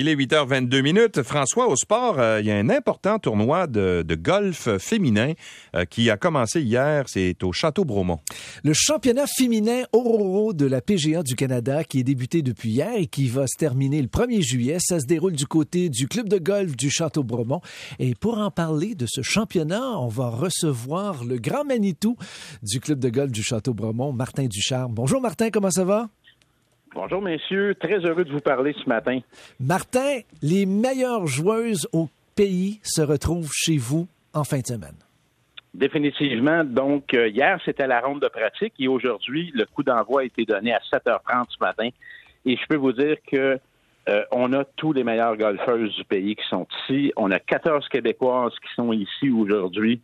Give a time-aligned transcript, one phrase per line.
[0.00, 1.22] Il est 8h22 minutes.
[1.22, 5.34] François, au sport, euh, il y a un important tournoi de, golf féminin
[5.76, 7.04] euh, qui a commencé hier.
[7.06, 8.18] C'est au Château Bromont.
[8.64, 13.08] Le championnat féminin Ororo de la PGA du Canada qui est débuté depuis hier et
[13.08, 14.78] qui va se terminer le 1er juillet.
[14.80, 17.60] Ça se déroule du côté du club de golf du Château Bromont.
[17.98, 22.16] Et pour en parler de ce championnat, on va recevoir le grand Manitou
[22.62, 24.94] du club de golf du Château Bromont, Martin Ducharme.
[24.94, 26.08] Bonjour Martin, comment ça va?
[26.92, 27.74] Bonjour, messieurs.
[27.76, 29.20] Très heureux de vous parler ce matin.
[29.60, 34.96] Martin, les meilleures joueuses au pays se retrouvent chez vous en fin de semaine.
[35.72, 36.64] Définitivement.
[36.64, 40.44] Donc, euh, hier, c'était la ronde de pratique et aujourd'hui, le coup d'envoi a été
[40.44, 41.88] donné à 7h30 ce matin.
[42.44, 43.60] Et je peux vous dire que
[44.08, 47.12] euh, on a tous les meilleurs golfeuses du pays qui sont ici.
[47.16, 50.00] On a 14 Québécoises qui sont ici aujourd'hui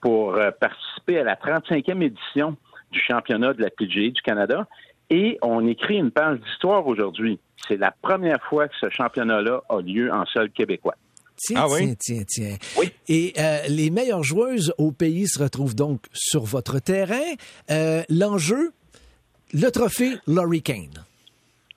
[0.00, 2.56] pour euh, participer à la 35e édition
[2.92, 4.66] du championnat de la PGA du Canada.
[5.10, 7.38] Et on écrit une page d'histoire aujourd'hui.
[7.66, 10.94] C'est la première fois que ce championnat-là a lieu en sol québécois.
[11.36, 12.56] Tiens, ah tiens, tiens, tiens.
[12.76, 12.90] Oui.
[13.08, 17.34] Et euh, les meilleures joueuses au pays se retrouvent donc sur votre terrain.
[17.70, 18.72] Euh, l'enjeu,
[19.54, 21.04] le trophée Laurie Kane.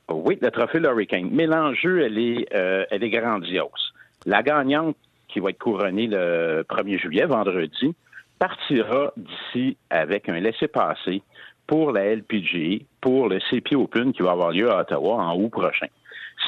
[0.09, 1.29] Oui, le trophée Laurie Kane.
[1.31, 3.93] Mais l'enjeu, elle est, euh, elle est grandiose.
[4.25, 7.93] La gagnante, qui va être couronnée le 1er juillet, vendredi,
[8.39, 11.21] partira d'ici avec un laissez-passer
[11.71, 15.47] pour la LPG, pour le CP Open qui va avoir lieu à Ottawa en août
[15.47, 15.87] prochain.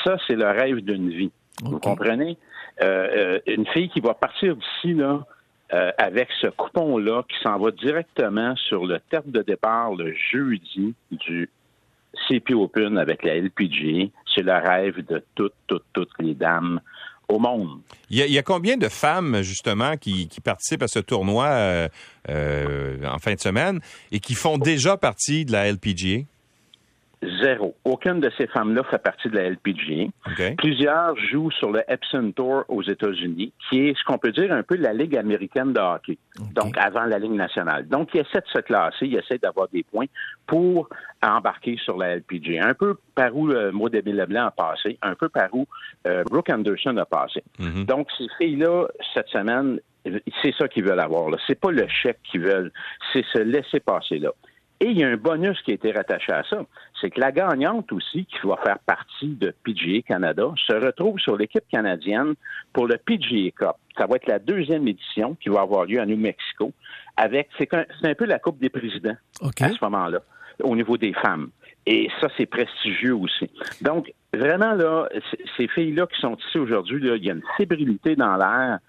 [0.03, 1.31] Ça, c'est le rêve d'une vie.
[1.63, 2.37] Vous comprenez?
[2.81, 5.25] Euh, euh, une fille qui va partir d'ici, là,
[5.73, 10.93] euh, avec ce coupon-là, qui s'en va directement sur le terme de départ le jeudi
[11.09, 11.49] du
[12.27, 14.11] CP Open avec la LPG.
[14.35, 16.81] C'est le rêve de toutes, toutes, toutes les dames
[17.27, 17.79] au monde.
[18.09, 21.87] Il y, a, combien de femmes, justement, qui, participent à ce tournoi euh,
[22.29, 23.79] euh, en fin de semaine
[24.11, 26.25] et qui font déjà partie de la LPGA?
[27.41, 27.75] Zéro.
[27.85, 30.07] Aucune de ces femmes-là fait partie de la LPGA.
[30.57, 34.63] Plusieurs jouent sur le Epson Tour aux États-Unis, qui est ce qu'on peut dire un
[34.63, 36.17] peu la Ligue américaine de hockey,
[36.53, 37.87] donc avant la Ligue nationale.
[37.87, 40.05] Donc, ils essaient de se classer, ils essaient d'avoir des points
[40.47, 40.89] pour
[41.21, 42.65] embarquer sur la LPGA.
[42.67, 45.65] Un peu par où le mot Leblanc a passé, un peu par où
[46.07, 47.43] euh, Brooke Anderson a passé.
[47.59, 47.85] Mhm.
[47.85, 49.79] Donc, ces filles-là, cette semaine,
[50.41, 51.29] c'est ça qu'ils veulent avoir.
[51.47, 52.71] C'est pas le chèque qu'ils veulent,
[53.11, 54.31] c'est se laisser passer là.
[54.79, 56.65] Et il y a un bonus qui a été rattaché à ça.
[56.99, 61.37] C'est que la gagnante aussi, qui va faire partie de PGA Canada, se retrouve sur
[61.37, 62.33] l'équipe canadienne
[62.73, 63.75] pour le PGA Cup.
[63.97, 66.73] Ça va être la deuxième édition qui va avoir lieu à New Mexico.
[67.15, 70.19] Avec, c'est un, peu la Coupe des présidents à ce moment-là,
[70.63, 71.49] au niveau des femmes.
[71.85, 73.49] Et ça, c'est prestigieux aussi.
[73.81, 75.09] Donc, vraiment, là,
[75.57, 78.79] ces filles-là qui sont ici aujourd'hui, il y a une fébrilité dans l'air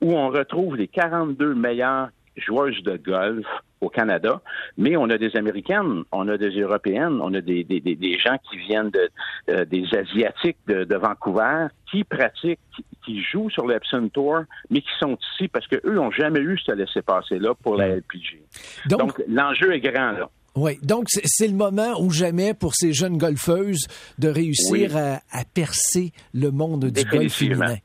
[0.00, 3.46] où on retrouve les 42 meilleures joueuses de golf
[3.80, 4.40] au Canada,
[4.78, 8.36] mais on a des Américaines, on a des Européennes, on a des, des, des gens
[8.48, 9.10] qui viennent de,
[9.50, 12.60] euh, des Asiatiques de, de, Vancouver qui pratiquent,
[13.04, 16.72] qui, jouent sur l'Epson Tour, mais qui sont ici parce qu'eux n'ont jamais eu ce
[16.72, 18.42] laisser-passer-là pour la LPG.
[18.86, 20.30] Donc l'enjeu est grand, là.
[20.54, 23.86] Oui, donc c'est le moment ou jamais pour ces jeunes golfeuses
[24.18, 25.20] de réussir à,
[25.54, 27.76] percer le monde du golf féminin.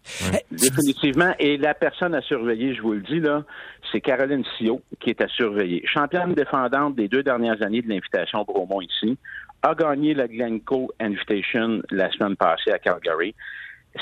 [0.52, 1.34] Définitivement.
[1.40, 3.44] Et la personne à surveiller, je vous le dis là,
[3.92, 5.82] c'est Caroline Sio qui est à surveiller.
[5.86, 9.18] Championne défendante des deux dernières années de l'invitation Bromont ici,
[9.62, 13.34] a gagné la Glencoe Invitation la semaine passée à Calgary.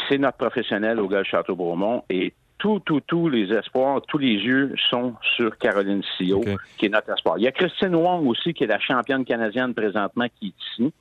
[0.10, 2.34] C'est notre professionnel au Golf Château Bromont et
[2.66, 6.44] tous, tous, tous les espoirs, tous les yeux sont sur Caroline Sio,
[6.78, 7.38] qui est notre espoir.
[7.38, 10.92] Il y a Christine Wong aussi, qui est la championne canadienne présentement, qui est ici,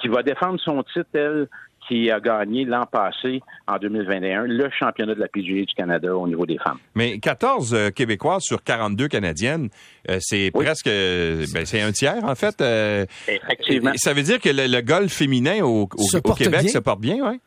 [0.00, 1.48] qui va défendre son titre, elle,
[1.88, 6.28] qui a gagné l'an passé, en 2021, le championnat de la PGA du Canada au
[6.28, 6.78] niveau des femmes.
[6.94, 9.70] Mais 14 euh, Québécois sur 42 Canadiennes,
[10.08, 12.60] euh, c'est presque, ben, c'est un tiers, en fait.
[12.60, 13.90] Euh, Effectivement.
[13.96, 15.88] Ça veut dire que le, golf féminin au,
[16.36, 17.40] Québec se porte bien, oui?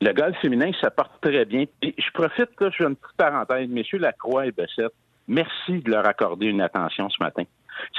[0.00, 1.64] Le golf féminin, ça porte très bien.
[1.82, 3.68] Et je profite, là, je fais une petite parenthèse.
[3.68, 4.94] Messieurs Lacroix et Bessette,
[5.28, 7.42] merci de leur accorder une attention ce matin.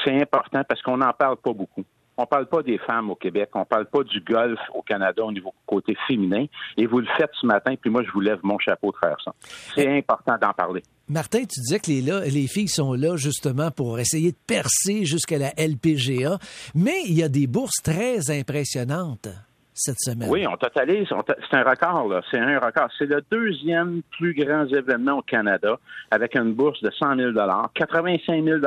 [0.04, 1.84] C'est important parce qu'on n'en parle pas beaucoup.
[2.18, 4.82] On ne parle pas des femmes au Québec, on ne parle pas du golf au
[4.82, 6.46] Canada au niveau côté féminin.
[6.78, 9.18] Et vous le faites ce matin, puis moi, je vous lève mon chapeau de faire
[9.24, 9.34] ça.
[9.76, 10.84] C'est important d'en parler.
[11.08, 15.38] Martin, tu disais que les, les filles sont là justement pour essayer de percer jusqu'à
[15.38, 16.38] la LPGA,
[16.76, 19.30] mais il y a des bourses très impressionnantes
[19.74, 20.30] cette semaine.
[20.30, 21.08] Oui, on totalise.
[21.08, 22.22] c'est un record, là.
[22.30, 22.90] C'est un record.
[22.98, 25.80] C'est le deuxième plus grand événement au Canada
[26.10, 27.32] avec une bourse de 100 000
[27.74, 28.60] 85 000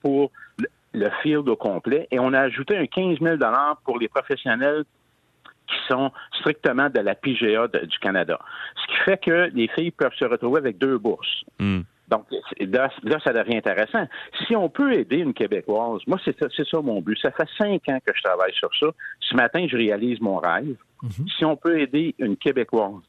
[0.00, 0.30] pour
[0.94, 2.06] le field au complet.
[2.10, 3.36] Et on a ajouté un 15 000
[3.84, 4.84] pour les professionnels
[5.66, 6.10] qui sont
[6.40, 8.38] strictement de la PGA du Canada.
[8.76, 11.44] Ce qui fait que les filles peuvent se retrouver avec deux bourses.
[11.58, 11.80] Hmm.
[12.12, 12.26] Donc,
[12.60, 14.06] là, ça devient intéressant.
[14.46, 17.18] Si on peut aider une Québécoise, moi, c'est ça, ça mon but.
[17.22, 18.88] Ça fait cinq ans que je travaille sur ça.
[19.20, 20.76] Ce matin, je réalise mon rêve.
[21.02, 21.26] Mhm.
[21.38, 23.00] Si on peut aider une Québécoise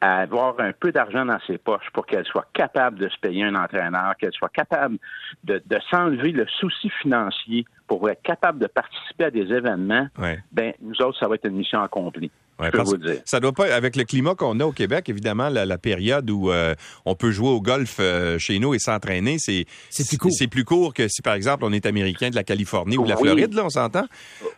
[0.00, 3.44] à avoir un peu d'argent dans ses poches pour qu'elle soit capable de se payer
[3.44, 4.96] un entraîneur, qu'elle soit capable
[5.44, 5.60] de,
[5.90, 10.08] s'enlever le souci financier pour être capable de participer à des événements,
[10.52, 12.30] ben nous autres, ça va être une mission accomplie.
[12.58, 13.20] Ouais, vous dire.
[13.24, 16.74] Ça doit pas, avec le climat qu'on a au Québec, évidemment, la, période où euh,
[17.04, 19.66] on peut jouer au golf euh, chez nous et s'entraîner, c'est
[20.08, 20.30] plus court.
[20.32, 23.10] C'est plus court que si, par exemple, on est américain de la Californie ou de
[23.10, 24.04] la Floride, là, on s'entend?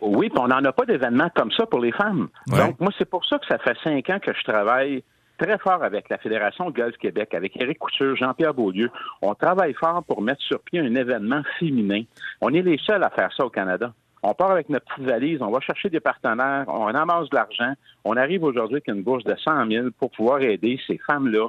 [0.01, 2.29] Oui, puis on n'en a pas d'événements comme ça pour les femmes.
[2.47, 5.03] Donc, moi, c'est pour ça que ça fait cinq ans que je travaille
[5.39, 8.91] très fort avec la Fédération Golf Québec, avec Éric Couture, Jean-Pierre Beaulieu.
[9.23, 12.03] On travaille fort pour mettre sur pied un événement féminin.
[12.41, 13.93] On est les seuls à faire ça au Canada.
[14.23, 17.73] On part avec notre petite valise, on va chercher des partenaires, on amasse de l'argent.
[18.05, 21.49] On arrive aujourd'hui avec une bourse de 100 000 pour pouvoir aider ces femmes-là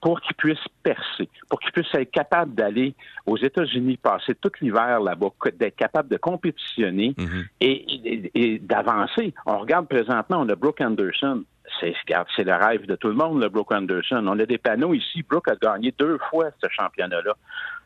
[0.00, 5.00] pour qu'ils puissent percer, pour qu'ils puissent être capables d'aller aux États-Unis, passer tout l'hiver
[5.00, 5.28] là-bas,
[5.58, 7.44] d'être capables de compétitionner mm-hmm.
[7.62, 9.32] et, et d'avancer.
[9.46, 11.44] On regarde présentement, on a Brooke Anderson
[11.80, 11.94] c'est
[12.36, 14.24] c'est le rêve de tout le monde, le Brooke Anderson.
[14.26, 15.22] On a des panneaux ici.
[15.28, 17.34] Brooke a gagné deux fois ce championnat-là.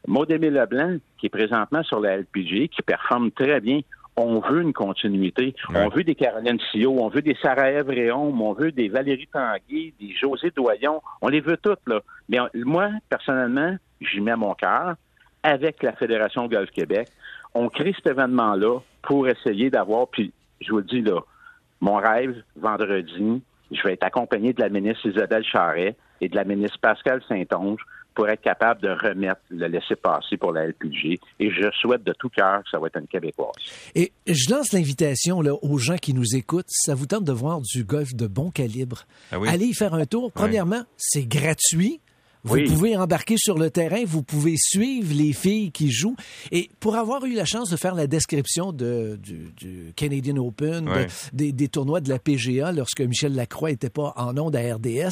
[0.06, 3.80] Maud Leblanc, qui est présentement sur la LPG, qui performe très bien.
[4.22, 5.54] On veut une continuité.
[5.74, 9.94] On veut des Caroline Sio, on veut des Sarah Réon, on veut des Valérie Tanguay,
[9.98, 11.00] des José Doyon.
[11.22, 12.00] On les veut toutes, là.
[12.28, 14.94] Mais moi, personnellement, j'y mets mon cœur
[15.42, 17.08] avec la Fédération Golf Québec.
[17.54, 21.20] On crée cet événement-là pour essayer d'avoir, puis je vous le dis là,
[21.80, 26.44] mon rêve, vendredi, je vais être accompagné de la ministre Isabelle Charret et de la
[26.44, 27.80] ministre Pascal Saint-Onge
[28.14, 31.18] pour être capable de remettre le laisser-passer pour la LPG.
[31.38, 33.54] Et je souhaite de tout cœur que ça va être une Québécoise.
[33.94, 36.68] Et je lance l'invitation aux gens qui nous écoutent.
[36.68, 39.04] Ça vous tente de voir du golf de bon calibre?
[39.32, 40.32] Ah Allez y faire un tour.
[40.32, 42.00] Premièrement, c'est gratuit.
[42.42, 46.16] Vous pouvez embarquer sur le terrain, vous pouvez suivre les filles qui jouent.
[46.50, 50.88] Et pour avoir eu la chance de faire la description de, du, Canadian Open,
[51.32, 55.10] des, tournois de la PGA lorsque Michel Lacroix n'était pas en onde à RDS,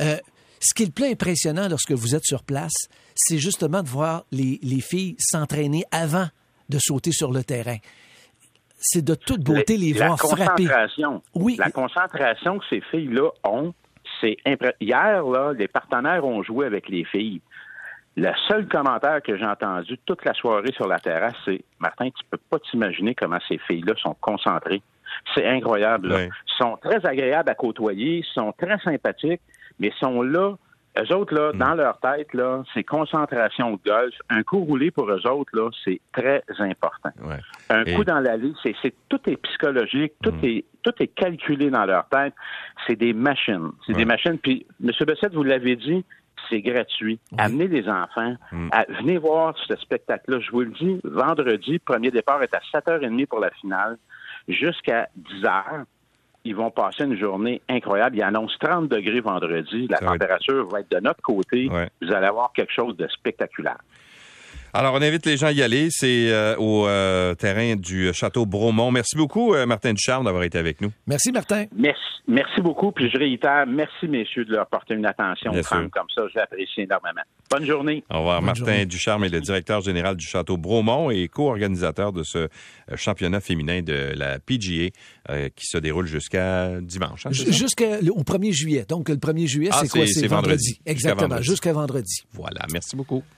[0.00, 0.16] euh,
[0.64, 2.72] ce qui est le plus impressionnant lorsque vous êtes sur place,
[3.14, 6.26] c'est justement de voir les, les filles s'entraîner avant
[6.68, 7.76] de sauter sur le terrain
[8.84, 10.68] c'est de toute beauté les, voir frapper.
[11.34, 11.56] Oui.
[11.58, 13.72] La concentration que ces filles-là ont,
[14.20, 14.36] c'est
[14.80, 17.40] Hier, là, les partenaires ont joué avec les filles.
[18.16, 22.24] Le seul commentaire que j'ai entendu toute la soirée sur la terrasse, c'est Martin, tu
[22.30, 24.82] peux pas t'imaginer comment ces filles-là sont concentrées.
[25.34, 26.14] C'est incroyable.
[26.14, 29.40] Ils sont très agréables à côtoyer, ils sont très sympathiques,
[29.78, 30.56] mais sont là
[30.98, 31.58] eux autres, là, mm.
[31.58, 34.14] dans leur tête, là, c'est concentration au golf.
[34.30, 37.10] Un coup roulé pour eux autres, là, c'est très important.
[37.70, 40.44] Un coup dans la ligne, c'est, tout est psychologique, tout mm.
[40.44, 42.34] est tout est calculé dans leur tête.
[42.86, 43.70] C'est des machines.
[43.86, 44.38] C'est des machines.
[44.38, 44.90] Puis, M.
[45.06, 46.04] Bessette, vous l'avez dit,
[46.50, 47.18] c'est gratuit.
[47.38, 48.36] Amenez les enfants.
[48.52, 48.68] Mm.
[49.00, 50.40] venez voir ce spectacle-là.
[50.40, 53.96] Je vous le dis, vendredi, premier départ est à 7h30 pour la finale,
[54.46, 55.86] jusqu'à 10h
[56.44, 58.16] ils vont passer une journée incroyable.
[58.16, 59.86] Il annonce 30 degrés vendredi.
[59.88, 61.68] La température va être de notre côté.
[61.68, 63.78] Vous allez avoir quelque chose de spectaculaire.
[64.76, 65.86] Alors, on invite les gens à y aller.
[65.90, 68.90] C'est euh, au euh, terrain du Château Bromont.
[68.90, 70.90] Merci beaucoup, euh, Martin Ducharme, d'avoir été avec nous.
[71.06, 71.66] Merci, Martin.
[71.76, 72.90] Merci, merci beaucoup.
[72.90, 75.52] Puis je réitère, merci, messieurs, de leur porter une attention
[75.92, 76.22] comme ça.
[76.34, 77.20] J'apprécie énormément.
[77.52, 78.02] Bonne journée.
[78.10, 78.42] Au revoir.
[78.42, 82.48] Martin Ducharme est le directeur général du Château Bromont et co-organisateur de ce
[82.96, 84.90] championnat féminin de la PGA
[85.54, 87.26] qui se déroule jusqu'à dimanche.
[87.26, 88.84] Hein, jusqu'au 1er juillet.
[88.88, 90.06] Donc, le 1er juillet, ah, c'est quoi?
[90.08, 90.72] C'est vendredi.
[90.72, 90.80] vendredi.
[90.84, 91.40] Exactement.
[91.42, 92.24] Jusqu'à vendredi.
[92.32, 92.66] Voilà.
[92.72, 93.22] Merci beaucoup.